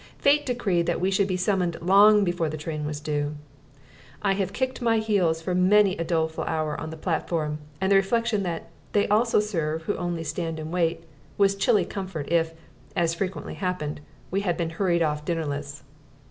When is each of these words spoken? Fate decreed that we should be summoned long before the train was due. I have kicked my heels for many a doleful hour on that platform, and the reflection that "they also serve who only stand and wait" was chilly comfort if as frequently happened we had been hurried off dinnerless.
Fate 0.17 0.47
decreed 0.47 0.87
that 0.87 0.99
we 0.99 1.11
should 1.11 1.27
be 1.27 1.37
summoned 1.37 1.79
long 1.79 2.23
before 2.23 2.49
the 2.49 2.57
train 2.57 2.87
was 2.87 2.99
due. 2.99 3.35
I 4.23 4.33
have 4.33 4.51
kicked 4.51 4.81
my 4.81 4.97
heels 4.97 5.43
for 5.43 5.53
many 5.53 5.95
a 5.97 6.03
doleful 6.03 6.43
hour 6.45 6.75
on 6.81 6.89
that 6.89 7.01
platform, 7.03 7.59
and 7.79 7.91
the 7.91 7.97
reflection 7.97 8.41
that 8.41 8.71
"they 8.93 9.07
also 9.09 9.39
serve 9.39 9.83
who 9.83 9.95
only 9.97 10.23
stand 10.23 10.59
and 10.59 10.71
wait" 10.73 11.03
was 11.37 11.53
chilly 11.53 11.85
comfort 11.85 12.31
if 12.31 12.55
as 12.95 13.13
frequently 13.13 13.53
happened 13.53 14.01
we 14.31 14.41
had 14.41 14.57
been 14.57 14.71
hurried 14.71 15.03
off 15.03 15.23
dinnerless. 15.23 15.83